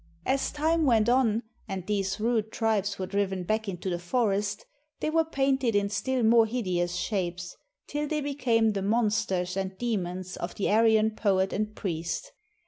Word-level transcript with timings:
As 0.25 0.51
time 0.51 0.87
went 0.87 1.09
on. 1.09 1.43
and 1.67 1.85
these 1.85 2.19
rude 2.19 2.51
tribes 2.51 2.97
were 2.97 3.05
driven 3.05 3.43
back 3.43 3.69
into 3.69 3.87
the 3.87 3.99
forest, 3.99 4.65
they 4.99 5.11
were 5.11 5.23
painted 5.23 5.75
in 5.75 5.89
still 5.89 6.23
more 6.23 6.47
hideous 6.47 6.95
shapes, 6.95 7.55
till 7.85 8.07
they 8.07 8.19
became 8.21 8.71
the 8.71 8.81
'"monsters" 8.81 9.55
and 9.55 9.77
'"dem.ons" 9.77 10.37
of 10.37 10.55
the 10.55 10.63
Ar}'an 10.71 11.15
poet 11.15 11.53
and 11.53 11.75
priest. 11.75 12.31